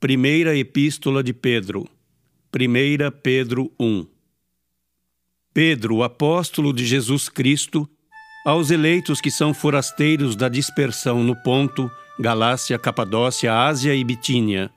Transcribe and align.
Primeira 0.00 0.56
Epístola 0.56 1.22
de 1.22 1.34
Pedro, 1.34 1.86
1 2.56 3.20
Pedro 3.22 3.70
1 3.78 4.06
Pedro, 5.52 6.02
apóstolo 6.02 6.72
de 6.72 6.86
Jesus 6.86 7.28
Cristo, 7.28 7.86
aos 8.46 8.70
eleitos 8.70 9.20
que 9.20 9.30
são 9.30 9.52
forasteiros 9.52 10.34
da 10.34 10.48
dispersão 10.48 11.22
no 11.22 11.36
Ponto, 11.42 11.90
Galácia, 12.18 12.78
Capadócia, 12.78 13.54
Ásia 13.54 13.94
e 13.94 14.02
Bitínia, 14.02 14.70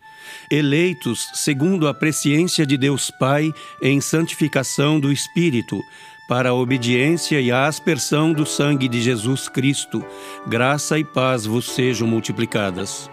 eleitos 0.51 1.25
segundo 1.35 1.87
a 1.87 1.93
presciência 1.93 2.65
de 2.65 2.75
Deus 2.75 3.09
Pai 3.17 3.53
em 3.81 4.01
santificação 4.01 4.99
do 4.99 5.09
Espírito, 5.09 5.79
para 6.27 6.49
a 6.49 6.53
obediência 6.53 7.39
e 7.39 7.49
a 7.49 7.65
aspersão 7.65 8.33
do 8.33 8.45
sangue 8.45 8.89
de 8.89 9.01
Jesus 9.01 9.47
Cristo, 9.47 10.05
graça 10.45 10.99
e 10.99 11.05
paz 11.05 11.45
vos 11.45 11.71
sejam 11.71 12.09
multiplicadas. 12.09 13.09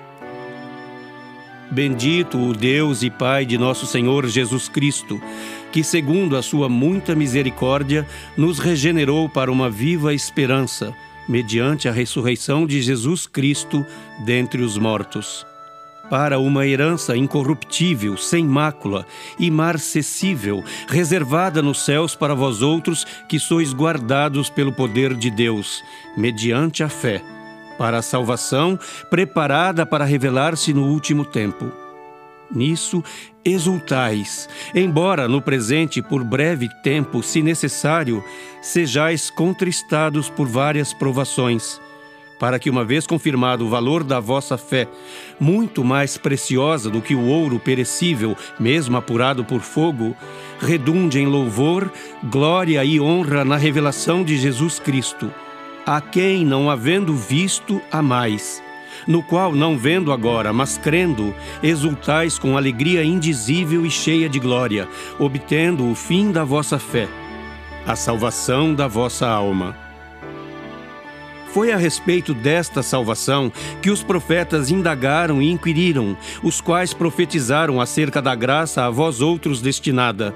Bendito 1.70 2.36
o 2.36 2.52
Deus 2.52 3.04
e 3.04 3.10
Pai 3.10 3.46
de 3.46 3.56
nosso 3.56 3.86
Senhor 3.86 4.26
Jesus 4.26 4.68
Cristo, 4.68 5.22
que, 5.70 5.84
segundo 5.84 6.36
a 6.36 6.42
sua 6.42 6.68
muita 6.68 7.14
misericórdia, 7.14 8.04
nos 8.36 8.58
regenerou 8.58 9.28
para 9.28 9.52
uma 9.52 9.70
viva 9.70 10.12
esperança, 10.12 10.92
mediante 11.28 11.88
a 11.88 11.92
ressurreição 11.92 12.66
de 12.66 12.82
Jesus 12.82 13.24
Cristo 13.28 13.86
dentre 14.24 14.62
os 14.62 14.76
mortos, 14.76 15.46
para 16.10 16.40
uma 16.40 16.66
herança 16.66 17.16
incorruptível, 17.16 18.16
sem 18.16 18.44
mácula, 18.44 19.06
imarcessível, 19.38 20.64
reservada 20.88 21.62
nos 21.62 21.84
céus 21.84 22.16
para 22.16 22.34
vós 22.34 22.62
outros 22.62 23.06
que 23.28 23.38
sois 23.38 23.72
guardados 23.72 24.50
pelo 24.50 24.72
poder 24.72 25.14
de 25.14 25.30
Deus, 25.30 25.84
mediante 26.16 26.82
a 26.82 26.88
fé 26.88 27.22
para 27.80 27.96
a 27.96 28.02
salvação 28.02 28.78
preparada 29.08 29.86
para 29.86 30.04
revelar-se 30.04 30.74
no 30.74 30.84
último 30.88 31.24
tempo. 31.24 31.72
Nisso 32.54 33.02
exultais, 33.42 34.46
embora 34.74 35.26
no 35.26 35.40
presente, 35.40 36.02
por 36.02 36.22
breve 36.22 36.68
tempo, 36.82 37.22
se 37.22 37.40
necessário, 37.40 38.22
sejais 38.60 39.30
contristados 39.30 40.28
por 40.28 40.46
várias 40.46 40.92
provações, 40.92 41.80
para 42.38 42.58
que, 42.58 42.68
uma 42.68 42.84
vez 42.84 43.06
confirmado 43.06 43.64
o 43.64 43.70
valor 43.70 44.04
da 44.04 44.20
vossa 44.20 44.58
fé, 44.58 44.86
muito 45.38 45.82
mais 45.82 46.18
preciosa 46.18 46.90
do 46.90 47.00
que 47.00 47.14
o 47.14 47.28
ouro 47.28 47.58
perecível, 47.58 48.36
mesmo 48.58 48.98
apurado 48.98 49.42
por 49.42 49.62
fogo, 49.62 50.14
redunde 50.60 51.18
em 51.18 51.26
louvor, 51.26 51.90
glória 52.24 52.84
e 52.84 53.00
honra 53.00 53.42
na 53.42 53.56
revelação 53.56 54.22
de 54.22 54.36
Jesus 54.36 54.78
Cristo 54.78 55.32
a 55.86 56.00
quem, 56.00 56.44
não 56.44 56.70
havendo 56.70 57.14
visto, 57.14 57.80
amais, 57.90 58.62
no 59.06 59.22
qual, 59.22 59.52
não 59.52 59.78
vendo 59.78 60.12
agora, 60.12 60.52
mas 60.52 60.78
crendo, 60.78 61.34
exultais 61.62 62.38
com 62.38 62.56
alegria 62.56 63.04
indizível 63.04 63.84
e 63.86 63.90
cheia 63.90 64.28
de 64.28 64.38
glória, 64.38 64.88
obtendo 65.18 65.90
o 65.90 65.94
fim 65.94 66.30
da 66.30 66.44
vossa 66.44 66.78
fé, 66.78 67.08
a 67.86 67.96
salvação 67.96 68.74
da 68.74 68.86
vossa 68.86 69.26
alma. 69.26 69.76
Foi 71.52 71.72
a 71.72 71.76
respeito 71.76 72.32
desta 72.32 72.80
salvação 72.80 73.50
que 73.82 73.90
os 73.90 74.04
profetas 74.04 74.70
indagaram 74.70 75.42
e 75.42 75.50
inquiriram, 75.50 76.16
os 76.44 76.60
quais 76.60 76.94
profetizaram 76.94 77.80
acerca 77.80 78.22
da 78.22 78.34
graça 78.36 78.84
a 78.84 78.90
vós 78.90 79.20
outros 79.20 79.60
destinada 79.60 80.32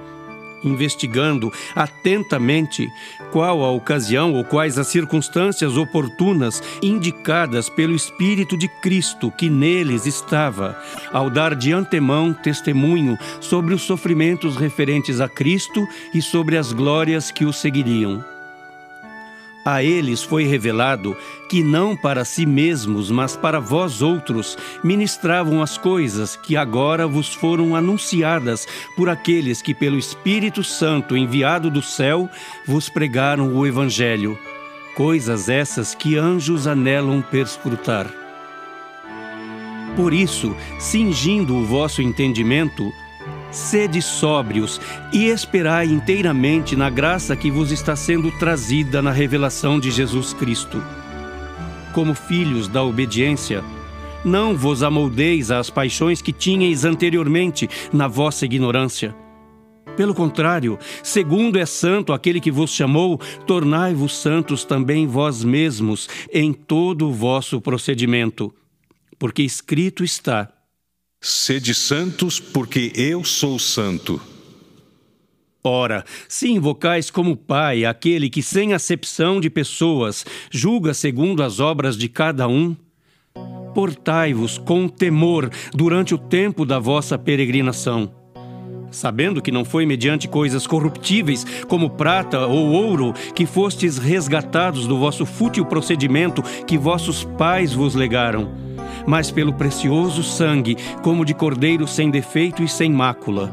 investigando 0.64 1.52
atentamente 1.74 2.88
qual 3.30 3.62
a 3.62 3.70
ocasião 3.70 4.32
ou 4.32 4.44
quais 4.44 4.78
as 4.78 4.88
circunstâncias 4.88 5.76
oportunas 5.76 6.62
indicadas 6.82 7.68
pelo 7.68 7.94
Espírito 7.94 8.56
de 8.56 8.68
Cristo 8.80 9.30
que 9.30 9.48
neles 9.48 10.06
estava, 10.06 10.76
ao 11.12 11.30
dar 11.30 11.54
de 11.54 11.72
antemão 11.72 12.32
testemunho 12.32 13.18
sobre 13.40 13.74
os 13.74 13.82
sofrimentos 13.82 14.56
referentes 14.56 15.20
a 15.20 15.28
Cristo 15.28 15.86
e 16.12 16.20
sobre 16.20 16.56
as 16.56 16.72
glórias 16.72 17.30
que 17.30 17.44
o 17.44 17.52
seguiriam. 17.52 18.33
A 19.64 19.82
eles 19.82 20.22
foi 20.22 20.44
revelado 20.44 21.16
que 21.48 21.62
não 21.62 21.96
para 21.96 22.22
si 22.24 22.44
mesmos, 22.44 23.10
mas 23.10 23.34
para 23.34 23.58
vós 23.58 24.02
outros, 24.02 24.58
ministravam 24.82 25.62
as 25.62 25.78
coisas 25.78 26.36
que 26.36 26.54
agora 26.54 27.06
vos 27.06 27.32
foram 27.32 27.74
anunciadas 27.74 28.68
por 28.94 29.08
aqueles 29.08 29.62
que, 29.62 29.72
pelo 29.72 29.98
Espírito 29.98 30.62
Santo 30.62 31.16
enviado 31.16 31.70
do 31.70 31.80
céu, 31.80 32.28
vos 32.66 32.90
pregaram 32.90 33.54
o 33.54 33.66
Evangelho. 33.66 34.38
Coisas 34.94 35.48
essas 35.48 35.94
que 35.94 36.18
anjos 36.18 36.66
anelam 36.66 37.22
perscrutar. 37.22 38.06
Por 39.96 40.12
isso, 40.12 40.54
cingindo 40.78 41.56
o 41.56 41.64
vosso 41.64 42.02
entendimento, 42.02 42.92
Sede 43.54 44.02
sóbrios 44.02 44.80
e 45.12 45.26
esperai 45.26 45.86
inteiramente 45.86 46.74
na 46.74 46.90
graça 46.90 47.36
que 47.36 47.52
vos 47.52 47.70
está 47.70 47.94
sendo 47.94 48.32
trazida 48.32 49.00
na 49.00 49.12
revelação 49.12 49.78
de 49.78 49.92
Jesus 49.92 50.32
Cristo. 50.32 50.82
Como 51.92 52.16
filhos 52.16 52.66
da 52.66 52.82
obediência, 52.82 53.62
não 54.24 54.56
vos 54.56 54.82
amoldeis 54.82 55.52
às 55.52 55.70
paixões 55.70 56.20
que 56.20 56.32
tinhais 56.32 56.84
anteriormente 56.84 57.70
na 57.92 58.08
vossa 58.08 58.44
ignorância. 58.44 59.14
Pelo 59.96 60.16
contrário, 60.16 60.76
segundo 61.00 61.56
é 61.56 61.64
santo 61.64 62.12
aquele 62.12 62.40
que 62.40 62.50
vos 62.50 62.72
chamou, 62.72 63.20
tornai-vos 63.46 64.16
santos 64.16 64.64
também 64.64 65.06
vós 65.06 65.44
mesmos 65.44 66.08
em 66.32 66.52
todo 66.52 67.06
o 67.06 67.12
vosso 67.12 67.60
procedimento. 67.60 68.52
Porque 69.16 69.42
escrito 69.42 70.02
está: 70.02 70.48
Sede 71.26 71.72
santos, 71.72 72.38
porque 72.38 72.92
eu 72.94 73.24
sou 73.24 73.58
santo. 73.58 74.20
Ora, 75.64 76.04
se 76.28 76.50
invocais 76.50 77.10
como 77.10 77.34
Pai 77.34 77.86
aquele 77.86 78.28
que, 78.28 78.42
sem 78.42 78.74
acepção 78.74 79.40
de 79.40 79.48
pessoas, 79.48 80.26
julga 80.50 80.92
segundo 80.92 81.42
as 81.42 81.60
obras 81.60 81.96
de 81.96 82.10
cada 82.10 82.46
um, 82.46 82.76
portai-vos 83.74 84.58
com 84.58 84.86
temor 84.86 85.48
durante 85.72 86.14
o 86.14 86.18
tempo 86.18 86.66
da 86.66 86.78
vossa 86.78 87.16
peregrinação. 87.16 88.12
Sabendo 88.90 89.40
que 89.40 89.50
não 89.50 89.64
foi 89.64 89.86
mediante 89.86 90.28
coisas 90.28 90.66
corruptíveis, 90.66 91.42
como 91.66 91.88
prata 91.88 92.40
ou 92.46 92.70
ouro, 92.70 93.14
que 93.34 93.46
fostes 93.46 93.96
resgatados 93.96 94.86
do 94.86 94.98
vosso 94.98 95.24
fútil 95.24 95.64
procedimento 95.64 96.42
que 96.66 96.76
vossos 96.76 97.24
pais 97.24 97.72
vos 97.72 97.94
legaram 97.94 98.73
mas 99.06 99.30
pelo 99.30 99.52
precioso 99.52 100.22
sangue, 100.22 100.76
como 101.02 101.24
de 101.24 101.34
cordeiro 101.34 101.86
sem 101.86 102.10
defeito 102.10 102.62
e 102.62 102.68
sem 102.68 102.90
mácula. 102.90 103.52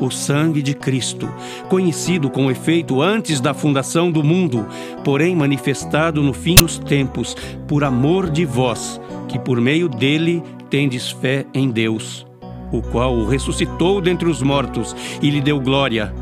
O 0.00 0.10
sangue 0.10 0.62
de 0.62 0.74
Cristo, 0.74 1.28
conhecido 1.68 2.28
com 2.28 2.50
efeito 2.50 3.00
antes 3.00 3.40
da 3.40 3.54
fundação 3.54 4.10
do 4.10 4.22
mundo, 4.22 4.66
porém 5.04 5.36
manifestado 5.36 6.22
no 6.22 6.32
fim 6.32 6.56
dos 6.56 6.78
tempos, 6.78 7.36
por 7.68 7.84
amor 7.84 8.28
de 8.28 8.44
vós, 8.44 9.00
que 9.28 9.38
por 9.38 9.60
meio 9.60 9.88
dele 9.88 10.42
tendes 10.68 11.10
fé 11.10 11.46
em 11.54 11.70
Deus, 11.70 12.26
o 12.72 12.82
qual 12.82 13.14
o 13.14 13.28
ressuscitou 13.28 14.00
dentre 14.00 14.28
os 14.28 14.42
mortos 14.42 14.96
e 15.20 15.30
lhe 15.30 15.40
deu 15.40 15.60
glória, 15.60 16.12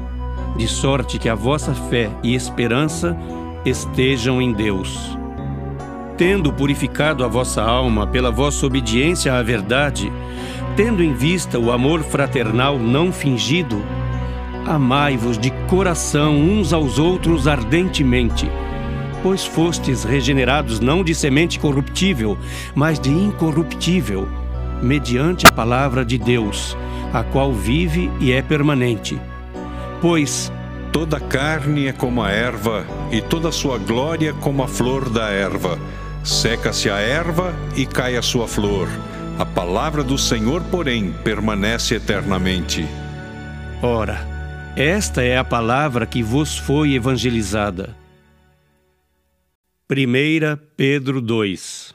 de 0.56 0.66
sorte 0.66 1.18
que 1.18 1.28
a 1.28 1.34
vossa 1.34 1.72
fé 1.72 2.10
e 2.22 2.34
esperança 2.34 3.16
estejam 3.64 4.42
em 4.42 4.52
Deus 4.52 5.19
tendo 6.20 6.52
purificado 6.52 7.24
a 7.24 7.28
vossa 7.28 7.62
alma 7.62 8.06
pela 8.06 8.30
vossa 8.30 8.66
obediência 8.66 9.32
à 9.32 9.42
verdade, 9.42 10.12
tendo 10.76 11.02
em 11.02 11.14
vista 11.14 11.58
o 11.58 11.72
amor 11.72 12.02
fraternal 12.02 12.78
não 12.78 13.10
fingido, 13.10 13.82
amai-vos 14.66 15.38
de 15.38 15.50
coração 15.66 16.36
uns 16.36 16.74
aos 16.74 16.98
outros 16.98 17.48
ardentemente, 17.48 18.46
pois 19.22 19.46
fostes 19.46 20.04
regenerados 20.04 20.78
não 20.78 21.02
de 21.02 21.14
semente 21.14 21.58
corruptível, 21.58 22.36
mas 22.74 23.00
de 23.00 23.08
incorruptível, 23.08 24.28
mediante 24.82 25.46
a 25.46 25.50
palavra 25.52 26.04
de 26.04 26.18
Deus, 26.18 26.76
a 27.14 27.22
qual 27.22 27.50
vive 27.50 28.10
e 28.20 28.30
é 28.30 28.42
permanente. 28.42 29.18
Pois 30.02 30.52
toda 30.92 31.18
carne 31.18 31.86
é 31.86 31.94
como 31.94 32.22
a 32.22 32.30
erva, 32.30 32.84
e 33.10 33.22
toda 33.22 33.50
sua 33.50 33.78
glória 33.78 34.34
como 34.34 34.62
a 34.62 34.68
flor 34.68 35.08
da 35.08 35.30
erva 35.30 35.78
Seca-se 36.24 36.90
a 36.90 36.98
erva 36.98 37.54
e 37.74 37.86
cai 37.86 38.16
a 38.16 38.22
sua 38.22 38.46
flor. 38.46 38.88
A 39.38 39.46
palavra 39.46 40.04
do 40.04 40.18
Senhor, 40.18 40.62
porém, 40.64 41.12
permanece 41.24 41.94
eternamente. 41.94 42.84
Ora, 43.82 44.28
esta 44.76 45.22
é 45.22 45.38
a 45.38 45.44
palavra 45.44 46.04
que 46.04 46.22
vos 46.22 46.58
foi 46.58 46.92
evangelizada. 46.92 47.96
1 49.90 50.58
Pedro 50.76 51.22
2 51.22 51.94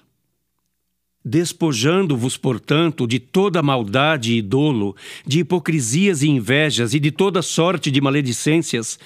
Despojando-vos, 1.24 2.36
portanto, 2.36 3.08
de 3.08 3.20
toda 3.20 3.64
maldade 3.64 4.34
e 4.34 4.42
dolo, 4.42 4.96
de 5.26 5.40
hipocrisias 5.40 6.22
e 6.22 6.30
invejas 6.30 6.94
e 6.94 7.00
de 7.00 7.12
toda 7.12 7.42
sorte 7.42 7.90
de 7.90 8.02
maledicências, 8.02 9.00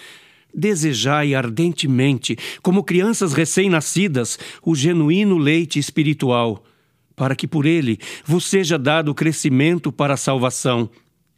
Desejai 0.54 1.36
ardentemente, 1.36 2.38
como 2.62 2.84
crianças 2.84 3.34
recém-nascidas, 3.34 4.40
o 4.64 4.76
genuíno 4.76 5.38
leite 5.38 5.78
espiritual, 5.78 6.64
para 7.16 7.36
que 7.36 7.48
por 7.48 7.66
ele 7.66 8.00
vos 8.26 8.46
seja 8.46 8.78
dado 8.78 9.14
crescimento 9.14 9.92
para 9.92 10.16
a 10.16 10.18
salvação, 10.18 10.90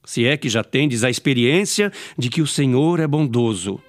se 0.06 0.26
é 0.26 0.38
que 0.38 0.50
já 0.50 0.64
tendes 0.64 1.04
a 1.04 1.10
experiência 1.10 1.92
de 2.18 2.30
que 2.30 2.42
o 2.42 2.48
Senhor 2.48 3.00
é 3.00 3.08
bondoso. 3.08 3.80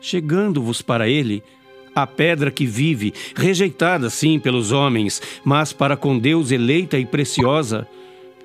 Chegando-vos 0.00 0.82
para 0.82 1.08
ele, 1.08 1.42
a 1.94 2.06
pedra 2.06 2.50
que 2.50 2.66
vive, 2.66 3.12
rejeitada 3.34 4.08
sim 4.10 4.38
pelos 4.38 4.72
homens, 4.72 5.20
mas 5.44 5.72
para 5.72 5.96
com 5.96 6.18
Deus 6.18 6.50
eleita 6.50 6.98
e 6.98 7.04
preciosa, 7.04 7.86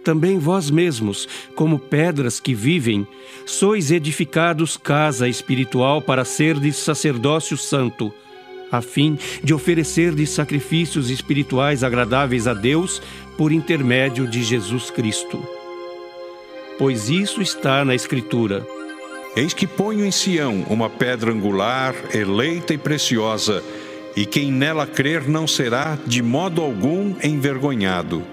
também 0.04 0.38
vós 0.38 0.70
mesmos, 0.70 1.28
como 1.56 1.80
pedras 1.80 2.40
que 2.40 2.54
vivem, 2.54 3.08
sois 3.46 3.92
edificados 3.92 4.78
casa 4.78 5.28
espiritual 5.28 6.02
para 6.02 6.26
serdes 6.26 6.76
sacerdócio 6.76 7.58
santo, 7.58 8.14
a 8.72 8.82
fim 8.82 9.18
de 9.44 9.54
oferecerdes 9.54 10.32
sacrifícios 10.32 11.10
espirituais 11.10 11.84
agradáveis 11.84 12.48
a 12.48 12.54
Deus 12.54 13.02
por 13.38 13.52
intermédio 13.52 14.28
de 14.28 14.44
Jesus 14.44 14.90
Cristo. 14.90 15.46
Pois 16.78 17.10
isso 17.10 17.42
está 17.42 17.86
na 17.86 17.94
Escritura. 17.94 18.66
Eis 19.36 19.54
que 19.54 19.66
ponho 19.66 20.06
em 20.06 20.12
Sião 20.12 20.66
uma 20.70 20.90
pedra 20.90 21.32
angular, 21.32 21.96
eleita 22.14 22.74
e 22.74 22.78
preciosa, 22.78 23.64
e 24.16 24.26
quem 24.26 24.52
nela 24.52 24.86
crer 24.86 25.28
não 25.28 25.48
será 25.48 25.98
de 26.06 26.22
modo 26.22 26.62
algum 26.62 27.16
envergonhado. 27.24 28.33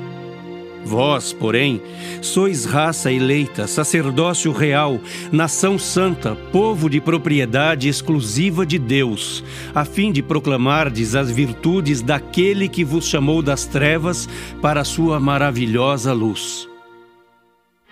Vós, 0.83 1.31
porém, 1.31 1.81
sois 2.21 2.65
raça 2.65 3.11
eleita, 3.11 3.67
sacerdócio 3.67 4.51
real, 4.51 4.99
nação 5.31 5.77
santa, 5.77 6.35
povo 6.51 6.89
de 6.89 6.99
propriedade 6.99 7.87
exclusiva 7.87 8.65
de 8.65 8.79
Deus, 8.79 9.43
a 9.75 9.85
fim 9.85 10.11
de 10.11 10.23
proclamardes 10.23 11.15
as 11.15 11.29
virtudes 11.29 12.01
daquele 12.01 12.67
que 12.67 12.83
vos 12.83 13.05
chamou 13.05 13.41
das 13.41 13.65
trevas 13.65 14.27
para 14.61 14.81
a 14.81 14.85
sua 14.85 15.19
maravilhosa 15.19 16.13
luz. 16.13 16.67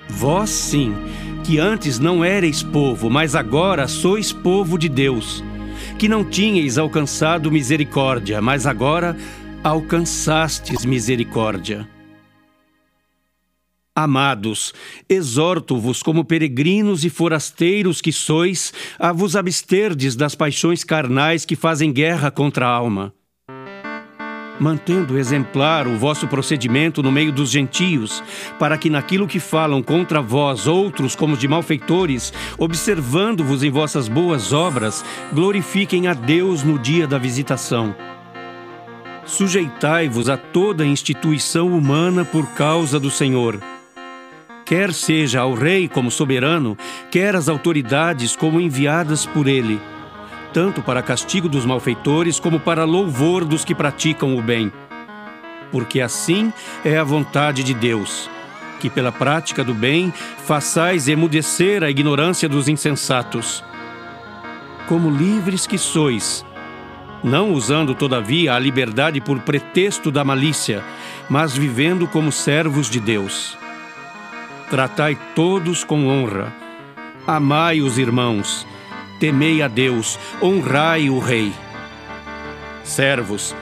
Vós, 0.10 0.50
sim, 0.50 0.94
que 1.44 1.60
antes 1.60 2.00
não 2.00 2.26
erais 2.26 2.64
povo, 2.64 3.10
mas 3.10 3.36
agora 3.36 3.88
sois 3.88 4.34
povo 4.34 4.78
de 4.78 4.90
Deus, 4.90 5.44
que 6.00 6.10
não 6.10 6.24
tinhais 6.24 6.78
alcançado 6.80 7.52
misericórdia, 7.52 8.42
mas 8.42 8.66
agora 8.66 9.16
alcançastes 9.64 10.84
misericórdia. 10.84 11.88
Amados, 14.02 14.74
exorto-vos 15.10 16.02
como 16.02 16.24
peregrinos 16.24 17.04
e 17.04 17.10
forasteiros 17.10 18.00
que 18.00 18.14
sois, 18.14 18.72
a 18.98 19.12
vos 19.12 19.36
absterdes 19.36 20.16
das 20.16 20.36
paixões 20.36 20.86
carnais 20.86 21.44
que 21.44 21.54
fazem 21.54 21.92
guerra 21.92 22.32
contra 22.32 22.66
a 22.66 22.70
alma. 22.70 23.14
Mantendo 24.58 25.18
exemplar 25.18 25.86
o 25.86 25.98
vosso 25.98 26.30
procedimento 26.30 27.04
no 27.04 27.12
meio 27.12 27.34
dos 27.34 27.50
gentios, 27.52 28.24
para 28.58 28.78
que 28.78 28.90
naquilo 28.90 29.28
que 29.28 29.38
falam 29.38 29.84
contra 29.84 30.22
vós 30.22 30.66
outros 30.66 31.14
como 31.14 31.36
de 31.36 31.50
malfeitores, 31.50 32.32
observando-vos 32.58 33.64
em 33.64 33.70
vossas 33.70 34.08
boas 34.08 34.54
obras, 34.54 35.04
glorifiquem 35.34 36.08
a 36.08 36.14
Deus 36.14 36.64
no 36.64 36.80
dia 36.80 37.06
da 37.06 37.18
visitação. 37.18 37.94
Sujeitai-vos 39.26 40.30
a 40.30 40.38
toda 40.38 40.86
instituição 40.86 41.68
humana 41.68 42.24
por 42.24 42.48
causa 42.52 42.98
do 42.98 43.12
Senhor 43.12 43.60
quer 44.70 44.94
seja 44.94 45.40
ao 45.40 45.56
rei 45.56 45.88
como 45.88 46.12
soberano, 46.12 46.78
quer 47.10 47.36
as 47.36 47.50
autoridades 47.50 48.36
como 48.36 48.62
enviadas 48.62 49.26
por 49.26 49.48
ele, 49.48 49.82
tanto 50.54 50.80
para 50.84 51.02
castigo 51.02 51.50
dos 51.50 51.66
malfeitores 51.66 52.40
como 52.40 52.60
para 52.60 52.84
louvor 52.84 53.46
dos 53.46 53.66
que 53.66 53.74
praticam 53.74 54.38
o 54.38 54.44
bem. 54.44 54.72
Porque 55.72 56.00
assim 56.00 56.54
é 56.86 57.00
a 57.00 57.04
vontade 57.04 57.64
de 57.64 57.74
Deus, 57.74 58.30
que 58.80 58.92
pela 58.92 59.12
prática 59.12 59.64
do 59.64 59.74
bem 59.74 60.14
façais 60.46 61.08
emudecer 61.08 61.84
a 61.84 61.90
ignorância 61.90 62.48
dos 62.48 62.68
insensatos. 62.68 63.64
Como 64.88 65.10
livres 65.10 65.66
que 65.66 65.80
sois, 65.80 66.46
não 67.24 67.54
usando 67.54 67.96
todavia 67.96 68.54
a 68.54 68.60
liberdade 68.60 69.20
por 69.20 69.40
pretexto 69.40 70.12
da 70.12 70.24
malícia, 70.24 70.84
mas 71.28 71.58
vivendo 71.58 72.08
como 72.08 72.32
servos 72.32 72.88
de 72.88 73.00
Deus. 73.00 73.59
Tratai 74.70 75.18
todos 75.34 75.84
com 75.84 76.08
honra. 76.08 76.54
Amai 77.26 77.82
os 77.82 77.98
irmãos. 77.98 78.68
Temei 79.20 79.64
a 79.64 79.68
Deus. 79.68 80.20
Honrai 80.40 81.10
o 81.10 81.18
Rei. 81.18 81.52
Servos, 82.84 83.56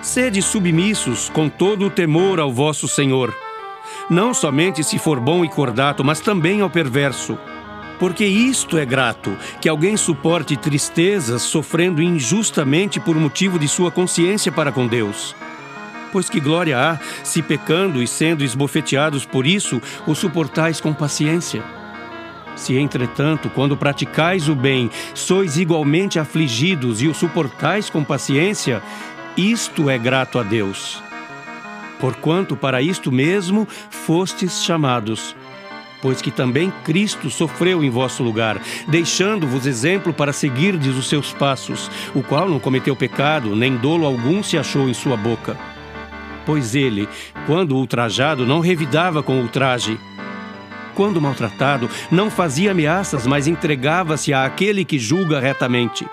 sede 0.00 0.40
submissos 0.40 1.28
com 1.28 1.48
todo 1.48 1.86
o 1.86 1.90
temor 1.90 2.38
ao 2.38 2.52
vosso 2.52 2.86
Senhor. 2.86 3.34
Não 4.08 4.32
somente 4.32 4.84
se 4.84 4.96
for 4.96 5.18
bom 5.18 5.44
e 5.44 5.48
cordato, 5.48 6.04
mas 6.04 6.20
também 6.20 6.60
ao 6.60 6.70
perverso. 6.70 7.36
Porque 7.98 8.24
isto 8.24 8.78
é 8.78 8.84
grato, 8.84 9.36
que 9.60 9.68
alguém 9.68 9.96
suporte 9.96 10.56
tristezas 10.56 11.42
sofrendo 11.42 12.00
injustamente 12.00 13.00
por 13.00 13.16
motivo 13.16 13.58
de 13.58 13.66
sua 13.66 13.90
consciência 13.90 14.52
para 14.52 14.70
com 14.70 14.86
Deus 14.86 15.34
pois 16.14 16.30
que 16.30 16.38
glória 16.38 16.78
há, 16.78 17.00
se 17.24 17.42
pecando 17.42 18.00
e 18.00 18.06
sendo 18.06 18.44
esbofeteados 18.44 19.26
por 19.26 19.44
isso, 19.44 19.82
o 20.06 20.14
suportais 20.14 20.80
com 20.80 20.94
paciência? 20.94 21.60
Se, 22.54 22.76
entretanto, 22.76 23.50
quando 23.50 23.76
praticais 23.76 24.48
o 24.48 24.54
bem, 24.54 24.88
sois 25.12 25.56
igualmente 25.56 26.20
afligidos 26.20 27.02
e 27.02 27.08
o 27.08 27.14
suportais 27.14 27.90
com 27.90 28.04
paciência, 28.04 28.80
isto 29.36 29.90
é 29.90 29.98
grato 29.98 30.38
a 30.38 30.44
Deus. 30.44 31.02
Porquanto 31.98 32.54
para 32.54 32.80
isto 32.80 33.10
mesmo 33.10 33.66
fostes 33.90 34.62
chamados, 34.62 35.34
pois 36.00 36.22
que 36.22 36.30
também 36.30 36.72
Cristo 36.84 37.28
sofreu 37.28 37.82
em 37.82 37.90
vosso 37.90 38.22
lugar, 38.22 38.62
deixando-vos 38.86 39.66
exemplo 39.66 40.14
para 40.14 40.32
seguirdes 40.32 40.94
os 40.94 41.08
seus 41.08 41.32
passos, 41.32 41.90
o 42.14 42.22
qual 42.22 42.48
não 42.48 42.60
cometeu 42.60 42.94
pecado, 42.94 43.56
nem 43.56 43.76
dolo 43.76 44.06
algum 44.06 44.44
se 44.44 44.56
achou 44.56 44.88
em 44.88 44.94
sua 44.94 45.16
boca 45.16 45.73
pois 46.46 46.74
ele, 46.74 47.08
quando 47.46 47.76
ultrajado, 47.76 48.46
não 48.46 48.60
revidava 48.60 49.22
com 49.22 49.40
ultraje. 49.40 49.98
Quando 50.94 51.20
maltratado, 51.20 51.90
não 52.10 52.30
fazia 52.30 52.70
ameaças, 52.70 53.26
mas 53.26 53.46
entregava-se 53.46 54.32
àquele 54.32 54.84
que 54.84 54.98
julga 54.98 55.40
retamente, 55.40 56.06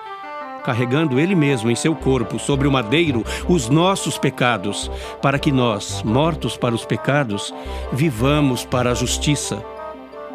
carregando 0.64 1.20
ele 1.20 1.34
mesmo 1.34 1.70
em 1.70 1.76
seu 1.76 1.94
corpo 1.94 2.38
sobre 2.38 2.66
o 2.66 2.72
madeiro 2.72 3.24
os 3.48 3.68
nossos 3.68 4.18
pecados, 4.18 4.90
para 5.20 5.38
que 5.38 5.52
nós, 5.52 6.02
mortos 6.02 6.56
para 6.56 6.74
os 6.74 6.84
pecados, 6.84 7.54
vivamos 7.92 8.64
para 8.64 8.90
a 8.90 8.94
justiça. 8.94 9.64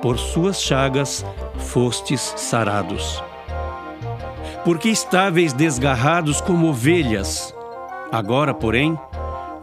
Por 0.02 0.18
suas 0.18 0.62
chagas 0.62 1.26
fostes 1.58 2.34
sarados. 2.38 3.22
Porque 4.64 4.90
estáveis 4.90 5.54
desgarrados 5.54 6.40
como 6.40 6.68
ovelhas, 6.70 7.54
agora, 8.12 8.54
porém, 8.54 8.98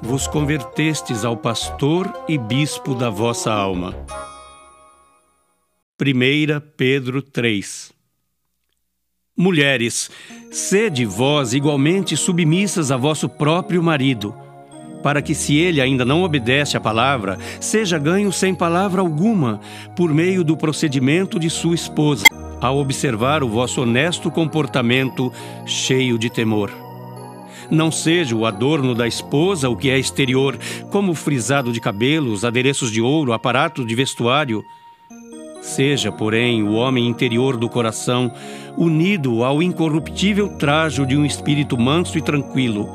vos 0.04 0.26
convertestes 0.26 1.24
ao 1.24 1.34
pastor 1.34 2.12
e 2.28 2.36
bispo 2.36 2.94
da 2.94 3.08
vossa 3.08 3.50
alma. 3.50 3.94
1 5.98 6.60
Pedro 6.76 7.22
3 7.22 7.90
Mulheres, 9.34 10.10
sede 10.50 11.06
vós 11.06 11.54
igualmente 11.54 12.18
submissas 12.18 12.90
a 12.92 12.98
vosso 12.98 13.30
próprio 13.30 13.82
marido, 13.82 14.34
para 15.02 15.22
que, 15.22 15.34
se 15.34 15.56
ele 15.56 15.80
ainda 15.80 16.04
não 16.04 16.22
obedece 16.22 16.76
à 16.76 16.80
palavra, 16.80 17.38
seja 17.58 17.98
ganho 17.98 18.30
sem 18.30 18.54
palavra 18.54 19.00
alguma, 19.00 19.58
por 19.96 20.12
meio 20.12 20.44
do 20.44 20.54
procedimento 20.54 21.38
de 21.38 21.48
sua 21.48 21.74
esposa, 21.74 22.24
ao 22.60 22.76
observar 22.76 23.42
o 23.42 23.48
vosso 23.48 23.80
honesto 23.80 24.30
comportamento 24.30 25.32
cheio 25.64 26.18
de 26.18 26.28
temor. 26.28 26.83
Não 27.70 27.90
seja 27.90 28.36
o 28.36 28.46
adorno 28.46 28.94
da 28.94 29.06
esposa 29.06 29.68
o 29.68 29.76
que 29.76 29.90
é 29.90 29.98
exterior, 29.98 30.58
como 30.90 31.14
frisado 31.14 31.72
de 31.72 31.80
cabelos, 31.80 32.44
adereços 32.44 32.90
de 32.90 33.00
ouro, 33.00 33.32
aparato 33.32 33.84
de 33.84 33.94
vestuário. 33.94 34.64
Seja, 35.62 36.12
porém, 36.12 36.62
o 36.62 36.74
homem 36.74 37.06
interior 37.06 37.56
do 37.56 37.68
coração, 37.68 38.30
unido 38.76 39.42
ao 39.42 39.62
incorruptível 39.62 40.58
trajo 40.58 41.06
de 41.06 41.16
um 41.16 41.24
espírito 41.24 41.78
manso 41.78 42.18
e 42.18 42.20
tranquilo, 42.20 42.88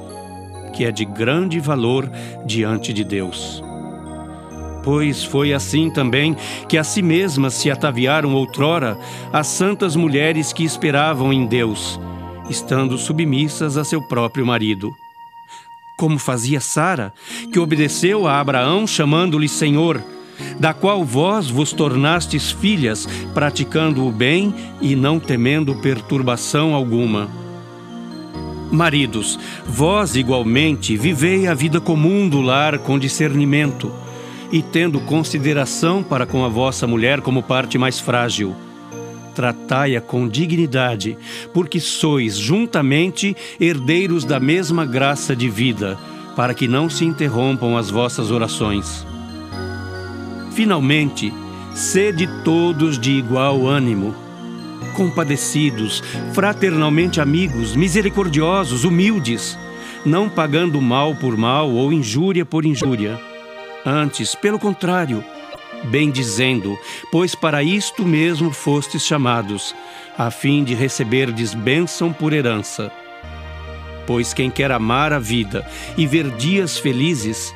que 0.73 0.85
é 0.85 0.91
de 0.91 1.03
grande 1.03 1.59
valor 1.59 2.09
diante 2.45 2.93
de 2.93 3.03
Deus. 3.03 3.63
Pois 4.83 5.23
foi 5.23 5.53
assim 5.53 5.89
também 5.89 6.35
que 6.67 6.77
a 6.77 6.83
si 6.83 7.01
mesmas 7.01 7.55
se 7.55 7.69
ataviaram 7.69 8.33
outrora 8.33 8.97
as 9.33 9.47
santas 9.47 9.95
mulheres 9.95 10.53
que 10.53 10.63
esperavam 10.63 11.33
em 11.33 11.45
Deus, 11.45 11.99
estando 12.49 12.97
submissas 12.97 13.77
a 13.77 13.83
seu 13.83 14.01
próprio 14.01 14.45
marido. 14.45 14.91
Como 15.97 16.17
fazia 16.17 16.59
Sara, 16.59 17.13
que 17.51 17.59
obedeceu 17.59 18.25
a 18.25 18.39
Abraão 18.39 18.87
chamando-lhe 18.87 19.49
Senhor, 19.49 20.01
da 20.59 20.73
qual 20.73 21.03
vós 21.03 21.49
vos 21.49 21.73
tornastes 21.73 22.51
filhas, 22.51 23.07
praticando 23.33 24.07
o 24.07 24.11
bem 24.11 24.53
e 24.81 24.95
não 24.95 25.19
temendo 25.19 25.75
perturbação 25.75 26.73
alguma. 26.73 27.29
Maridos, 28.71 29.39
vós 29.65 30.15
igualmente 30.15 30.95
vivei 30.95 31.47
a 31.47 31.53
vida 31.53 31.81
comum 31.81 32.29
do 32.29 32.39
lar 32.39 32.77
com 32.79 32.99
discernimento 32.99 33.91
e 34.51 34.61
tendo 34.61 34.99
consideração 35.01 36.03
para 36.03 36.25
com 36.25 36.45
a 36.45 36.47
vossa 36.47 36.87
mulher 36.87 37.21
como 37.21 37.43
parte 37.43 37.77
mais 37.77 37.99
frágil. 37.99 38.55
Tratai-a 39.39 40.01
com 40.01 40.27
dignidade, 40.27 41.17
porque 41.53 41.79
sois 41.79 42.37
juntamente 42.37 43.33
herdeiros 43.57 44.25
da 44.25 44.37
mesma 44.37 44.85
graça 44.85 45.33
de 45.33 45.47
vida, 45.47 45.97
para 46.35 46.53
que 46.53 46.67
não 46.67 46.89
se 46.89 47.05
interrompam 47.05 47.77
as 47.77 47.89
vossas 47.89 48.31
orações. 48.31 49.07
Finalmente, 50.51 51.33
sede 51.73 52.27
todos 52.43 52.99
de 52.99 53.11
igual 53.11 53.65
ânimo, 53.65 54.13
compadecidos, 54.93 56.03
fraternalmente 56.33 57.21
amigos, 57.21 57.77
misericordiosos, 57.77 58.83
humildes, 58.83 59.57
não 60.05 60.27
pagando 60.27 60.81
mal 60.81 61.15
por 61.15 61.37
mal 61.37 61.71
ou 61.71 61.93
injúria 61.93 62.45
por 62.45 62.65
injúria 62.65 63.17
Antes, 63.85 64.35
pelo 64.35 64.59
contrário, 64.59 65.23
bendizendo, 65.85 66.77
pois 67.11 67.35
para 67.35 67.63
isto 67.63 68.05
mesmo 68.05 68.51
fostes 68.51 69.05
chamados, 69.05 69.75
a 70.17 70.29
fim 70.29 70.63
de 70.63 70.73
receberdes 70.73 71.53
bênção 71.53 72.11
por 72.11 72.33
herança. 72.33 72.91
Pois 74.05 74.33
quem 74.33 74.49
quer 74.49 74.71
amar 74.71 75.13
a 75.13 75.19
vida 75.19 75.65
e 75.97 76.07
ver 76.07 76.29
dias 76.31 76.77
felizes, 76.77 77.53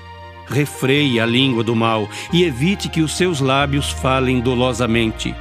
refreie 0.48 1.20
a 1.20 1.26
língua 1.26 1.64
do 1.64 1.76
mal 1.76 2.08
e 2.32 2.44
evite 2.44 2.90
que 2.90 3.02
os 3.02 3.16
seus 3.16 3.40
lábios 3.40 3.90
falem 3.90 4.40
dolosamente. 4.40 5.34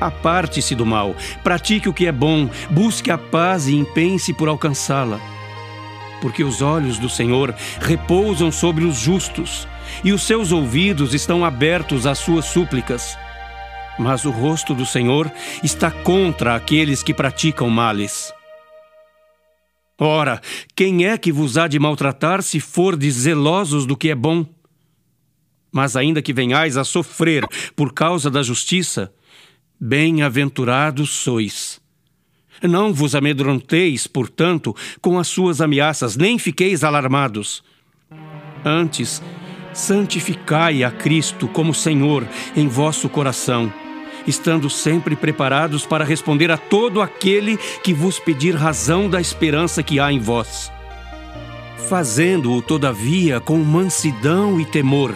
Aparte-se 0.00 0.74
do 0.74 0.86
mal, 0.86 1.14
pratique 1.44 1.88
o 1.88 1.92
que 1.92 2.06
é 2.06 2.12
bom, 2.12 2.48
busque 2.70 3.10
a 3.10 3.18
paz 3.18 3.68
e 3.68 3.76
empenhe-se 3.76 4.32
por 4.32 4.48
alcançá-la 4.48 5.20
porque 6.20 6.44
os 6.44 6.62
olhos 6.62 6.98
do 6.98 7.08
Senhor 7.08 7.54
repousam 7.80 8.52
sobre 8.52 8.84
os 8.84 8.98
justos, 8.98 9.66
e 10.04 10.12
os 10.12 10.22
seus 10.22 10.52
ouvidos 10.52 11.14
estão 11.14 11.44
abertos 11.44 12.06
às 12.06 12.18
suas 12.18 12.46
súplicas. 12.46 13.16
Mas 13.98 14.24
o 14.24 14.30
rosto 14.30 14.74
do 14.74 14.86
Senhor 14.86 15.30
está 15.62 15.90
contra 15.90 16.54
aqueles 16.54 17.02
que 17.02 17.12
praticam 17.12 17.68
males. 17.68 18.32
Ora, 19.98 20.40
quem 20.74 21.06
é 21.06 21.18
que 21.18 21.30
vos 21.30 21.58
há 21.58 21.68
de 21.68 21.78
maltratar 21.78 22.42
se 22.42 22.58
fordes 22.58 23.14
zelosos 23.14 23.84
do 23.84 23.96
que 23.96 24.08
é 24.08 24.14
bom? 24.14 24.46
Mas 25.70 25.94
ainda 25.94 26.22
que 26.22 26.32
venhais 26.32 26.78
a 26.78 26.84
sofrer 26.84 27.46
por 27.76 27.92
causa 27.92 28.30
da 28.30 28.42
justiça, 28.42 29.12
bem-aventurados 29.78 31.10
sois. 31.10 31.80
Não 32.62 32.92
vos 32.92 33.14
amedronteis, 33.14 34.06
portanto, 34.06 34.74
com 35.00 35.18
as 35.18 35.28
suas 35.28 35.60
ameaças, 35.60 36.16
nem 36.16 36.38
fiqueis 36.38 36.82
alarmados. 36.84 37.62
Antes, 38.64 39.22
santificai 39.72 40.82
a 40.84 40.90
Cristo 40.90 41.48
como 41.48 41.74
Senhor 41.74 42.26
em 42.56 42.68
vosso 42.68 43.08
coração, 43.08 43.72
estando 44.26 44.68
sempre 44.68 45.16
preparados 45.16 45.86
para 45.86 46.04
responder 46.04 46.50
a 46.50 46.56
todo 46.56 47.00
aquele 47.00 47.56
que 47.82 47.94
vos 47.94 48.18
pedir 48.18 48.54
razão 48.54 49.08
da 49.08 49.20
esperança 49.20 49.82
que 49.82 50.00
há 50.00 50.12
em 50.12 50.18
vós. 50.18 50.72
Fazendo-o, 51.88 52.62
todavia, 52.62 53.40
com 53.40 53.58
mansidão 53.58 54.60
e 54.60 54.64
temor, 54.64 55.14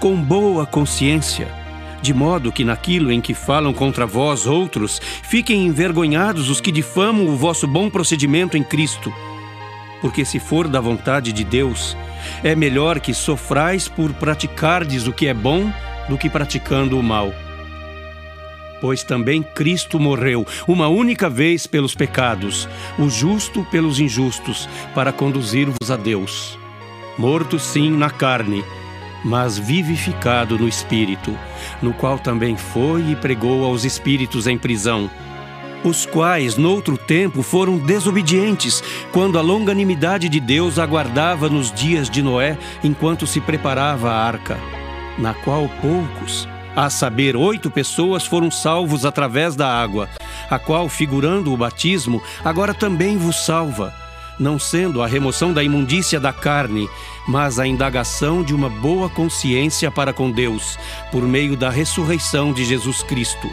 com 0.00 0.16
boa 0.16 0.66
consciência 0.66 1.64
de 2.04 2.12
modo 2.12 2.52
que 2.52 2.66
naquilo 2.66 3.10
em 3.10 3.18
que 3.18 3.32
falam 3.32 3.72
contra 3.72 4.04
vós 4.04 4.46
outros, 4.46 5.00
fiquem 5.22 5.66
envergonhados 5.66 6.50
os 6.50 6.60
que 6.60 6.70
difamam 6.70 7.26
o 7.26 7.34
vosso 7.34 7.66
bom 7.66 7.88
procedimento 7.88 8.58
em 8.58 8.62
Cristo. 8.62 9.10
Porque 10.04 10.22
se 10.22 10.38
for 10.38 10.68
da 10.68 10.82
vontade 10.82 11.32
de 11.32 11.42
Deus, 11.42 11.96
é 12.42 12.54
melhor 12.54 13.00
que 13.00 13.14
sofrais 13.14 13.88
por 13.88 14.12
praticardes 14.12 15.06
o 15.06 15.14
que 15.14 15.28
é 15.28 15.32
bom 15.32 15.72
do 16.10 16.18
que 16.18 16.28
praticando 16.28 16.98
o 16.98 17.02
mal. 17.02 17.32
Pois 18.82 19.02
também 19.02 19.42
Cristo 19.42 19.98
morreu 19.98 20.46
uma 20.68 20.88
única 20.88 21.30
vez 21.30 21.66
pelos 21.66 21.94
pecados, 21.94 22.68
o 22.98 23.08
justo 23.08 23.64
pelos 23.70 23.98
injustos, 23.98 24.68
para 24.94 25.10
conduzir-vos 25.10 25.90
a 25.90 25.96
Deus. 25.96 26.58
Morto 27.16 27.58
sim 27.58 27.90
na 27.90 28.10
carne, 28.10 28.62
mas 29.24 29.58
vivificado 29.58 30.58
no 30.58 30.68
Espírito, 30.68 31.34
no 31.80 31.94
qual 31.94 32.18
também 32.18 32.58
foi 32.58 33.12
e 33.12 33.16
pregou 33.16 33.64
aos 33.64 33.86
espíritos 33.86 34.46
em 34.46 34.58
prisão, 34.58 35.10
os 35.84 36.06
quais, 36.06 36.56
noutro 36.56 36.96
tempo, 36.96 37.42
foram 37.42 37.76
desobedientes, 37.76 38.82
quando 39.12 39.38
a 39.38 39.42
longanimidade 39.42 40.28
de 40.28 40.40
Deus 40.40 40.78
aguardava 40.78 41.48
nos 41.48 41.70
dias 41.70 42.08
de 42.08 42.22
Noé, 42.22 42.58
enquanto 42.82 43.26
se 43.26 43.40
preparava 43.40 44.10
a 44.10 44.26
arca, 44.26 44.58
na 45.18 45.34
qual 45.34 45.68
poucos, 45.80 46.48
a 46.74 46.90
saber, 46.90 47.36
oito 47.36 47.70
pessoas 47.70 48.26
foram 48.26 48.50
salvos 48.50 49.04
através 49.04 49.54
da 49.54 49.68
água, 49.68 50.08
a 50.50 50.58
qual, 50.58 50.88
figurando 50.88 51.52
o 51.52 51.56
batismo, 51.56 52.20
agora 52.42 52.72
também 52.72 53.16
vos 53.16 53.44
salva 53.44 53.92
não 54.38 54.58
sendo 54.58 55.02
a 55.02 55.06
remoção 55.06 55.52
da 55.52 55.62
imundícia 55.62 56.18
da 56.18 56.32
carne, 56.32 56.88
mas 57.26 57.58
a 57.58 57.66
indagação 57.66 58.42
de 58.42 58.54
uma 58.54 58.68
boa 58.68 59.08
consciência 59.08 59.90
para 59.90 60.12
com 60.12 60.30
Deus, 60.30 60.78
por 61.12 61.22
meio 61.22 61.56
da 61.56 61.70
ressurreição 61.70 62.52
de 62.52 62.64
Jesus 62.64 63.02
Cristo, 63.02 63.48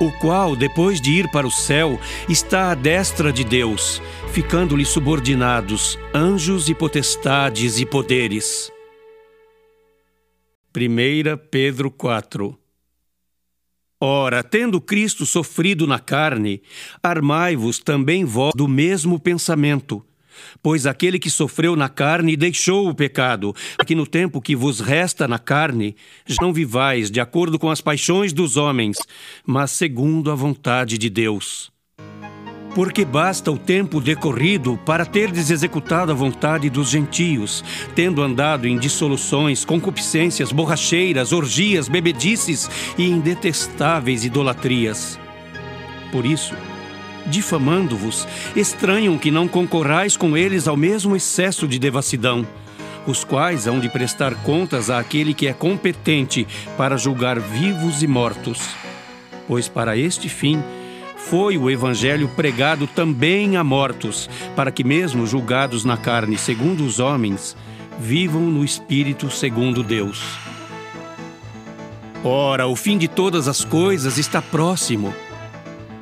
o 0.00 0.12
qual, 0.12 0.54
depois 0.54 1.00
de 1.00 1.10
ir 1.12 1.30
para 1.30 1.46
o 1.46 1.50
céu, 1.50 1.98
está 2.28 2.70
à 2.70 2.74
destra 2.74 3.32
de 3.32 3.44
Deus, 3.44 4.00
ficando-lhe 4.32 4.84
subordinados 4.84 5.98
anjos 6.14 6.68
e 6.68 6.74
potestades 6.74 7.78
e 7.78 7.86
poderes. 7.86 8.70
1 10.76 11.48
Pedro 11.50 11.90
4 11.90 12.58
Ora, 14.00 14.44
tendo 14.44 14.80
Cristo 14.80 15.26
sofrido 15.26 15.84
na 15.86 15.98
carne, 15.98 16.62
armai-vos 17.02 17.80
também 17.80 18.24
vós 18.24 18.52
do 18.54 18.68
mesmo 18.68 19.18
pensamento 19.18 20.04
Pois 20.62 20.86
aquele 20.86 21.18
que 21.18 21.30
sofreu 21.30 21.76
na 21.76 21.88
carne 21.88 22.36
deixou 22.36 22.88
o 22.88 22.94
pecado, 22.94 23.54
que 23.86 23.94
no 23.94 24.06
tempo 24.06 24.40
que 24.40 24.56
vos 24.56 24.80
resta 24.80 25.28
na 25.28 25.38
carne, 25.38 25.96
já 26.26 26.36
não 26.40 26.52
vivais 26.52 27.10
de 27.10 27.20
acordo 27.20 27.58
com 27.58 27.70
as 27.70 27.80
paixões 27.80 28.32
dos 28.32 28.56
homens, 28.56 28.96
mas 29.46 29.70
segundo 29.70 30.30
a 30.30 30.34
vontade 30.34 30.98
de 30.98 31.08
Deus. 31.08 31.70
Porque 32.74 33.04
basta 33.04 33.50
o 33.50 33.58
tempo 33.58 34.00
decorrido 34.00 34.78
para 34.84 35.04
terdes 35.04 35.50
executado 35.50 36.12
a 36.12 36.14
vontade 36.14 36.70
dos 36.70 36.90
gentios, 36.90 37.64
tendo 37.94 38.22
andado 38.22 38.68
em 38.68 38.78
dissoluções, 38.78 39.64
concupiscências, 39.64 40.52
borracheiras, 40.52 41.32
orgias, 41.32 41.88
bebedices 41.88 42.70
e 42.96 43.08
indetestáveis 43.08 44.24
idolatrias. 44.24 45.18
Por 46.12 46.24
isso, 46.24 46.54
difamando-vos, 47.26 48.26
estranham 48.54 49.18
que 49.18 49.30
não 49.30 49.48
concorrais 49.48 50.16
com 50.16 50.36
eles 50.36 50.68
ao 50.68 50.76
mesmo 50.76 51.16
excesso 51.16 51.66
de 51.66 51.78
devassidão, 51.78 52.46
os 53.06 53.24
quais 53.24 53.66
hão 53.66 53.80
de 53.80 53.88
prestar 53.88 54.34
contas 54.42 54.90
àquele 54.90 55.34
que 55.34 55.46
é 55.46 55.52
competente 55.52 56.46
para 56.76 56.96
julgar 56.96 57.38
vivos 57.38 58.02
e 58.02 58.06
mortos. 58.06 58.60
Pois 59.46 59.68
para 59.68 59.96
este 59.96 60.28
fim 60.28 60.62
foi 61.16 61.58
o 61.58 61.68
Evangelho 61.68 62.28
pregado 62.28 62.86
também 62.86 63.56
a 63.56 63.64
mortos, 63.64 64.30
para 64.56 64.70
que, 64.70 64.82
mesmo 64.82 65.26
julgados 65.26 65.84
na 65.84 65.96
carne 65.96 66.38
segundo 66.38 66.84
os 66.84 67.00
homens, 67.00 67.56
vivam 67.98 68.42
no 68.42 68.64
Espírito 68.64 69.30
segundo 69.30 69.82
Deus. 69.82 70.22
Ora, 72.24 72.66
o 72.66 72.74
fim 72.74 72.96
de 72.96 73.08
todas 73.08 73.46
as 73.46 73.64
coisas 73.64 74.16
está 74.16 74.40
próximo. 74.40 75.14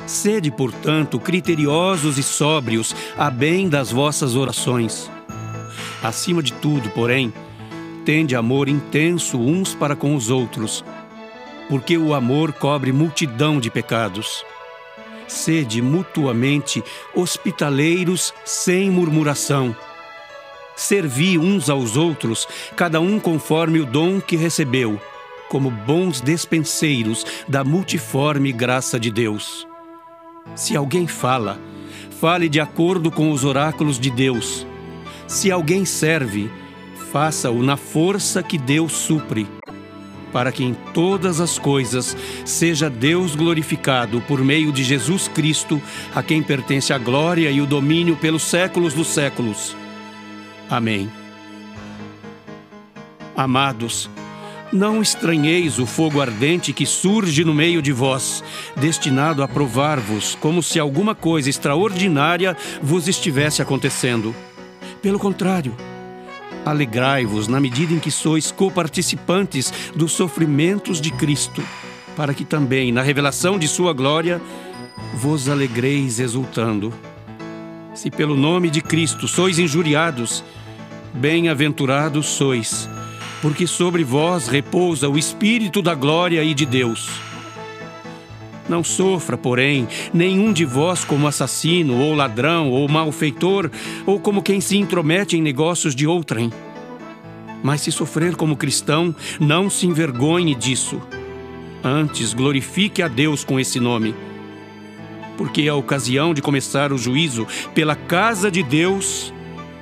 Sede, 0.07 0.53
portanto, 0.53 1.19
criteriosos 1.19 2.17
e 2.17 2.23
sóbrios, 2.23 2.95
a 3.19 3.29
bem 3.29 3.69
das 3.69 3.91
vossas 3.91 4.37
orações. 4.37 5.11
Acima 6.01 6.43
de 6.43 6.53
tudo, 6.53 6.89
porém, 6.91 7.33
tende 8.05 8.37
amor 8.37 8.69
intenso 8.69 9.37
uns 9.37 9.75
para 9.75 9.97
com 9.97 10.15
os 10.15 10.31
outros, 10.31 10.85
porque 11.69 11.99
o 11.99 12.15
amor 12.15 12.53
cobre 12.53 12.93
multidão 12.93 13.59
de 13.59 13.69
pecados. 13.69 14.45
Sede 15.27 15.83
mutuamente 15.83 16.85
hospitaleiros 17.13 18.33
sem 18.45 18.89
murmuração. 18.93 19.75
Servi 20.77 21.37
uns 21.37 21.69
aos 21.69 21.97
outros, 21.97 22.47
cada 22.77 23.01
um 23.01 23.19
conforme 23.19 23.81
o 23.81 23.87
dom 23.87 24.21
que 24.21 24.37
recebeu, 24.37 25.01
como 25.49 25.69
bons 25.69 26.21
despenseiros 26.21 27.27
da 27.49 27.65
multiforme 27.65 28.53
graça 28.53 29.01
de 29.01 29.11
Deus. 29.11 29.67
Se 30.55 30.77
alguém 30.77 31.07
fala, 31.07 31.59
fale 32.21 32.49
de 32.49 32.61
acordo 32.61 33.11
com 33.11 33.31
os 33.31 33.45
oráculos 33.45 33.99
de 33.99 34.11
Deus. 34.11 34.67
Se 35.27 35.51
alguém 35.51 35.85
serve, 35.85 36.51
faça-o 37.13 37.63
na 37.63 37.77
força 37.77 38.43
que 38.43 38.57
Deus 38.57 38.93
supre, 38.93 39.47
para 40.33 40.53
que 40.53 40.65
em 40.65 40.75
todas 40.95 41.41
as 41.41 41.59
coisas 41.59 42.17
seja 42.45 42.89
Deus 42.89 43.35
glorificado 43.35 44.21
por 44.23 44.43
meio 44.43 44.73
de 44.73 44.85
Jesus 44.85 45.29
Cristo, 45.29 45.81
a 46.15 46.23
quem 46.23 46.43
pertence 46.43 46.93
a 46.93 46.99
glória 46.99 47.51
e 47.51 47.61
o 47.61 47.67
domínio 47.67 48.17
pelos 48.17 48.43
séculos 48.43 48.95
dos 48.95 49.09
séculos. 49.09 49.77
Amém. 50.71 51.11
Amados, 53.37 54.09
não 54.77 55.01
estranheis 55.01 55.79
o 55.79 55.87
fogo 55.87 56.21
ardente 56.21 56.73
que 56.73 56.85
surge 56.85 57.45
no 57.45 57.55
meio 57.55 57.81
de 57.81 57.91
vós, 57.91 58.45
destinado 58.77 59.43
a 59.43 59.49
provar-vos, 59.49 60.37
como 60.41 60.63
se 60.63 60.79
alguma 60.79 61.15
coisa 61.15 61.49
extraordinária 61.49 62.57
vos 62.83 63.09
estivesse 63.09 63.63
acontecendo. 63.63 64.35
Pelo 65.01 65.19
contrário, 65.19 65.75
alegrai-vos 66.65 67.49
na 67.49 67.59
medida 67.59 67.95
em 67.95 67.99
que 67.99 68.11
sois 68.11 68.53
coparticipantes 68.53 69.73
dos 69.95 70.13
sofrimentos 70.13 71.01
de 71.01 71.11
Cristo, 71.11 71.63
para 72.15 72.35
que 72.35 72.45
também, 72.45 72.93
na 72.93 73.03
revelação 73.03 73.59
de 73.59 73.67
Sua 73.67 73.93
glória, 73.93 74.41
vos 75.15 75.49
alegreis 75.49 76.21
exultando. 76.21 76.93
Se 77.95 78.11
pelo 78.11 78.37
nome 78.37 78.69
de 78.69 78.83
Cristo 78.83 79.27
sois 79.27 79.59
injuriados, 79.59 80.45
bem-aventurados 81.15 82.27
sois 82.27 82.89
porque 83.41 83.67
sobre 83.67 84.03
vós 84.03 84.49
repousa 84.49 85.09
o 85.09 85.19
Espírito 85.19 85.83
da 85.83 85.95
glória 85.95 86.43
e 86.43 86.55
de 86.55 86.67
Deus. 86.67 87.09
Não 88.69 88.83
sofra, 88.83 89.37
porém, 89.37 89.87
nenhum 90.13 90.53
de 90.53 90.65
vós 90.65 91.05
como 91.05 91.29
assassino, 91.29 92.01
ou 92.01 92.15
ladrão, 92.15 92.71
ou 92.71 92.89
malfeitor, 92.89 93.71
ou 94.05 94.19
como 94.19 94.43
quem 94.43 94.61
se 94.61 94.77
intromete 94.77 95.37
em 95.37 95.43
negócios 95.43 95.95
de 95.95 96.07
outrem. 96.07 96.53
Mas 97.63 97.83
se 97.83 97.93
sofrer 97.93 98.35
como 98.35 98.57
cristão, 98.57 99.15
não 99.39 99.71
se 99.71 99.87
envergonhe 99.87 100.55
disso. 100.55 101.01
Antes, 101.83 102.35
glorifique 102.35 103.03
a 103.03 103.09
Deus 103.09 103.45
com 103.45 103.61
esse 103.61 103.79
nome. 103.79 104.15
Porque 105.37 105.69
a 105.69 105.75
ocasião 105.75 106.35
de 106.35 106.43
começar 106.43 106.93
o 106.93 106.99
juízo 106.99 107.47
pela 107.75 107.95
casa 107.95 108.51
de 108.51 108.63
Deus 108.63 109.33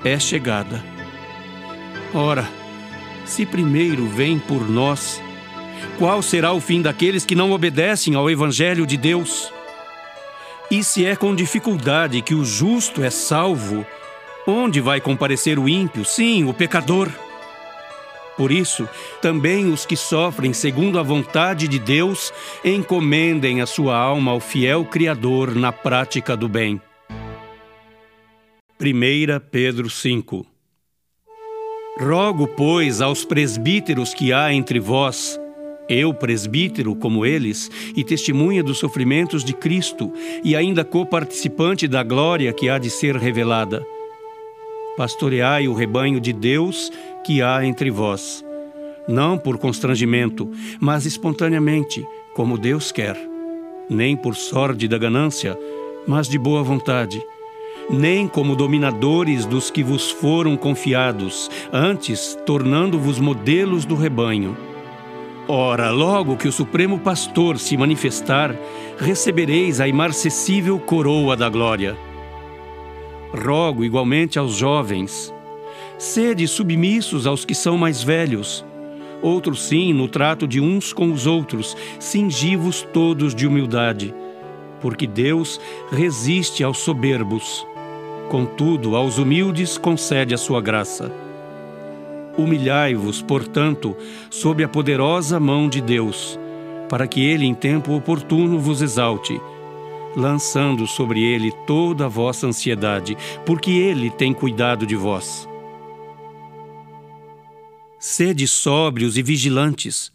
é 0.04 0.18
chegada. 0.18 0.84
Ora, 2.12 2.46
se 3.25 3.47
primeiro 3.47 4.07
vem 4.07 4.38
por 4.38 4.69
nós, 4.69 5.21
qual 5.99 6.23
será 6.23 6.52
o 6.52 6.61
fim 6.61 6.83
daqueles 6.83 7.25
que 7.25 7.35
não 7.35 7.52
obedecem 7.52 8.14
ao 8.14 8.31
Evangelho 8.31 8.87
de 8.87 8.97
Deus? 8.97 9.52
E 10.71 10.83
se 10.83 11.04
é 11.04 11.14
com 11.14 11.35
dificuldade 11.35 12.23
que 12.23 12.35
o 12.35 12.45
justo 12.45 13.02
é 13.02 13.11
salvo, 13.11 13.87
onde 14.47 14.81
vai 14.81 15.00
comparecer 15.00 15.59
o 15.59 15.69
ímpio, 15.69 16.04
sim, 16.04 16.45
o 16.45 16.54
pecador? 16.54 17.09
Por 18.37 18.50
isso, 18.50 18.88
também 19.23 19.73
os 19.73 19.87
que 19.87 19.97
sofrem 19.97 20.52
segundo 20.52 20.99
a 20.99 21.02
vontade 21.02 21.69
de 21.69 21.78
Deus 21.78 22.33
encomendem 22.64 23.61
a 23.61 23.66
sua 23.66 23.97
alma 23.97 24.33
ao 24.33 24.40
fiel 24.40 24.85
Criador 24.85 25.54
na 25.54 25.71
prática 25.71 26.37
do 26.37 26.49
bem. 26.49 26.81
1 28.81 29.40
Pedro 29.50 29.88
5 29.88 30.53
Rogo, 31.99 32.49
pois, 32.49 33.01
aos 33.01 33.25
presbíteros 33.25 34.13
que 34.13 34.33
há 34.33 34.53
entre 34.53 34.81
vós, 34.81 35.39
eu, 35.89 36.13
presbítero, 36.13 36.97
como 36.97 37.25
eles, 37.25 37.71
e 37.97 38.03
testemunha 38.03 38.65
dos 38.65 38.79
sofrimentos 38.79 39.45
de 39.45 39.53
Cristo, 39.53 40.13
e 40.43 40.57
ainda 40.57 40.85
coparticipante 40.85 41.87
da 41.87 42.03
glória 42.03 42.53
que 42.53 42.69
há 42.69 42.79
de 42.79 42.91
ser 42.91 43.17
revelada. 43.17 43.87
Pastoreai 44.97 45.69
o 45.69 45.73
rebanho 45.73 46.21
de 46.21 46.33
Deus 46.33 46.91
que 47.25 47.41
há 47.41 47.65
entre 47.65 47.93
vós, 47.93 48.45
não 49.07 49.39
por 49.39 49.57
constrangimento, 49.57 50.50
mas 50.80 51.07
espontaneamente, 51.07 52.04
como 52.35 52.59
Deus 52.59 52.91
quer, 52.91 53.17
nem 53.89 54.17
por 54.17 54.35
sorte 54.35 54.89
da 54.89 54.99
ganância, 54.99 55.57
mas 56.09 56.28
de 56.28 56.39
boa 56.39 56.63
vontade 56.65 57.23
nem 57.91 58.26
como 58.26 58.56
dominadores 58.56 59.45
dos 59.45 59.71
que 59.71 59.82
vos 59.82 60.10
foram 60.10 60.56
confiados, 60.56 61.50
antes 61.73 62.39
tornando-vos 62.47 63.19
modelos 63.19 63.84
do 63.84 63.95
rebanho. 63.95 64.56
Ora, 65.47 65.91
logo 65.91 66.37
que 66.37 66.49
o 66.49 66.52
Supremo 66.52 66.99
Pastor 66.99 67.58
se 67.58 67.76
manifestar, 67.76 68.56
recebereis 68.99 69.78
a 69.80 69.87
imarcessível 69.87 70.78
coroa 70.78 71.37
da 71.37 71.50
glória. 71.50 71.97
Rogo 73.30 73.84
igualmente 73.84 74.39
aos 74.39 74.54
jovens: 74.54 75.34
sede 75.99 76.49
submissos 76.49 77.26
aos 77.26 77.45
que 77.45 77.54
são 77.54 77.76
mais 77.76 78.02
velhos. 78.02 78.65
Outros 79.21 79.65
sim, 79.65 79.93
no 79.93 80.08
trato 80.08 80.47
de 80.47 80.60
uns 80.60 80.93
com 80.93 81.10
os 81.13 81.26
outros, 81.26 81.76
cingivos 81.99 82.87
todos 82.93 83.34
de 83.34 83.47
humildade, 83.47 84.15
porque 84.84 85.06
Deus 85.06 85.58
resiste 85.90 86.62
aos 86.62 86.76
soberbos 86.76 87.66
Contudo, 88.28 88.97
aos 88.97 89.18
humildes 89.18 89.78
concede 89.78 90.34
a 90.34 90.38
sua 90.38 90.60
graça. 90.60 91.12
Humilhai-vos, 92.36 93.23
portanto, 93.23 93.97
sob 94.30 94.64
a 94.64 94.68
poderosa 94.68 95.38
mão 95.38 95.68
de 95.68 95.80
Deus, 95.80 96.38
para 96.88 97.06
que 97.06 97.25
ele 97.25 97.47
em 97.47 97.54
tempo 97.54 97.94
oportuno 97.94 98.58
vos 98.58 98.82
exalte, 98.82 99.40
lançando 100.16 100.86
sobre 100.86 101.23
ele 101.23 101.52
toda 101.66 102.06
a 102.06 102.08
vossa 102.08 102.47
ansiedade, 102.47 103.16
porque 103.47 103.70
ele 103.70 104.10
tem 104.10 104.32
cuidado 104.32 104.86
de 104.86 104.97
vós. 104.97 105.49
Sede 107.99 108.49
sóbrios 108.49 109.16
e 109.16 109.23
vigilantes. 109.23 110.14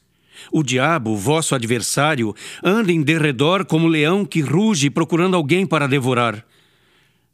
O 0.52 0.63
diabo, 0.63 1.15
vosso 1.15 1.56
adversário, 1.56 2.36
anda 2.63 2.91
em 2.91 3.02
derredor 3.02 3.65
como 3.65 3.88
leão 3.88 4.25
que 4.25 4.41
ruge 4.41 4.89
procurando 4.89 5.36
alguém 5.36 5.65
para 5.65 5.88
devorar 5.88 6.45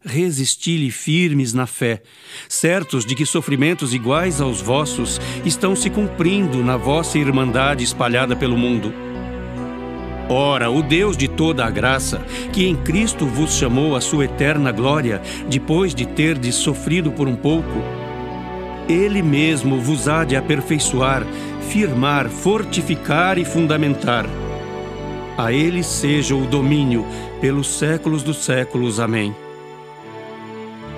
resisti-lhe 0.06 0.92
firmes 0.92 1.52
na 1.52 1.66
fé, 1.66 2.04
certos 2.48 3.06
de 3.06 3.16
que 3.16 3.26
sofrimentos 3.26 3.94
iguais 3.94 4.40
aos 4.40 4.62
vossos 4.62 5.20
estão 5.44 5.76
se 5.76 5.90
cumprindo 5.90 6.64
na 6.64 6.78
vossa 6.78 7.18
irmandade 7.18 7.84
espalhada 7.84 8.36
pelo 8.36 8.56
mundo. 8.56 8.94
Ora, 10.30 10.72
o 10.72 10.82
Deus 10.82 11.18
de 11.18 11.28
toda 11.28 11.66
a 11.66 11.70
graça, 11.70 12.20
que 12.52 12.66
em 12.66 12.76
Cristo 12.76 13.26
vos 13.26 13.54
chamou 13.54 13.96
à 13.96 14.02
sua 14.02 14.26
eterna 14.26 14.72
glória, 14.72 15.22
depois 15.50 15.94
de 15.94 16.06
terdes 16.06 16.56
sofrido 16.56 17.12
por 17.12 17.28
um 17.28 17.36
pouco, 17.36 17.84
Ele 18.90 19.22
mesmo 19.22 19.80
vos 19.80 20.08
há 20.08 20.24
de 20.24 20.36
aperfeiçoar, 20.36 21.24
firmar, 21.70 22.30
fortificar 22.30 23.38
e 23.38 23.46
fundamentar. 23.46 24.26
A 25.38 25.52
Ele 25.52 25.84
seja 25.84 26.36
o 26.36 26.46
domínio 26.46 27.06
pelos 27.42 27.68
séculos 27.68 28.24
dos 28.24 28.44
séculos. 28.46 29.00
Amém 29.00 29.36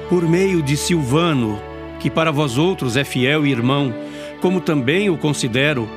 por 0.10 0.28
meio 0.28 0.62
de 0.62 0.78
Silvano, 0.78 1.60
que 2.00 2.10
para 2.10 2.32
vós 2.32 2.58
outros 2.58 2.96
é 2.96 3.04
fiel 3.04 3.46
e 3.46 3.52
irmão, 3.52 3.94
como 4.42 4.62
também 4.62 5.10
o 5.10 5.18
considero, 5.18 5.88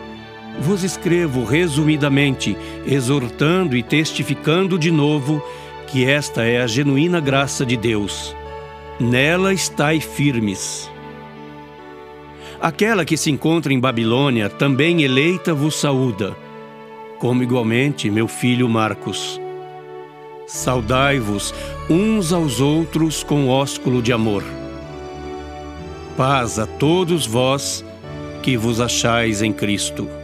vos 0.59 0.83
escrevo 0.83 1.45
resumidamente, 1.45 2.57
exortando 2.87 3.77
e 3.77 3.83
testificando 3.83 4.79
de 4.79 4.91
novo 4.91 5.43
que 5.87 6.05
esta 6.05 6.43
é 6.43 6.61
a 6.61 6.67
genuína 6.67 7.21
graça 7.21 7.65
de 7.65 7.77
Deus. 7.77 8.35
Nela 8.99 9.53
estai 9.53 10.01
firmes. 10.01 10.91
Aquela 12.61 13.07
que 13.07 13.17
se 13.17 13.31
encontra 13.31 13.73
em 13.73 13.81
Babilônia, 13.81 14.51
também 14.51 15.03
eleita, 15.03 15.55
vos 15.55 15.77
saúda, 15.77 16.37
como 17.19 17.43
igualmente 17.43 18.11
meu 18.11 18.29
filho 18.29 18.69
Marcos. 18.69 19.41
Saudai-vos 20.47 21.55
uns 21.89 22.35
aos 22.35 22.61
outros 22.61 23.23
com 23.23 23.49
ósculo 23.49 24.03
de 24.03 24.13
amor. 24.13 24.45
Paz 26.19 26.59
a 26.59 26.67
todos 26.67 27.27
vós 27.27 27.83
que 28.43 28.59
vos 28.59 28.79
achais 28.79 29.41
em 29.41 29.55
Cristo. 29.55 30.20